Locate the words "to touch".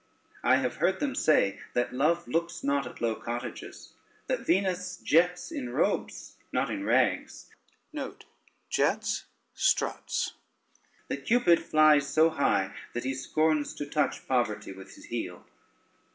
13.75-14.27